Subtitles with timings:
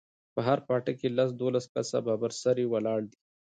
[0.33, 3.17] په هر پاټک کښې لس دولس کسه ببر سري ولاړ دي.